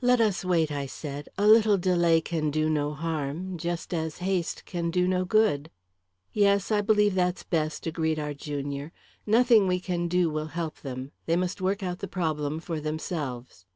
"Let 0.00 0.22
us 0.22 0.42
wait," 0.42 0.72
I 0.72 0.86
said. 0.86 1.28
"A 1.36 1.46
little 1.46 1.76
delay 1.76 2.22
can 2.22 2.50
do 2.50 2.70
no 2.70 2.94
harm; 2.94 3.58
just 3.58 3.92
as 3.92 4.20
haste 4.24 4.64
can 4.64 4.90
do 4.90 5.06
no 5.06 5.26
good." 5.26 5.68
"Yes; 6.32 6.70
I 6.70 6.80
believe 6.80 7.14
that's 7.14 7.42
best," 7.42 7.86
agreed 7.86 8.18
our 8.18 8.32
junior. 8.32 8.90
"Nothing 9.26 9.66
we 9.66 9.78
can 9.78 10.08
do 10.08 10.30
will 10.30 10.46
help 10.56 10.80
them. 10.80 11.12
They 11.26 11.36
must 11.36 11.60
work 11.60 11.82
out 11.82 11.98
the 11.98 12.08
problem 12.08 12.58
for 12.58 12.80
themselves." 12.80 13.66